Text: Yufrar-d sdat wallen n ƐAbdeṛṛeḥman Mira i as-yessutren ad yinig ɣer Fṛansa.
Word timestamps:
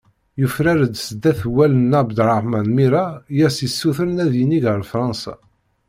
Yufrar-d 0.39 0.95
sdat 1.07 1.39
wallen 1.55 1.89
n 1.91 1.97
ƐAbdeṛṛeḥman 1.97 2.67
Mira 2.75 3.05
i 3.37 3.39
as-yessutren 3.47 4.21
ad 4.23 4.31
yinig 4.37 4.63
ɣer 4.71 4.81
Fṛansa. 4.91 5.33